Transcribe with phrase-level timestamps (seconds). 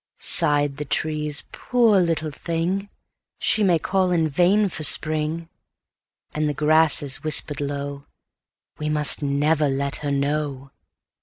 [0.17, 2.89] Sighed the trees, "Poor little thing!
[3.37, 10.09] She may call in vain for spring."And the grasses whispered low,"We must never let her
[10.09, 10.71] know."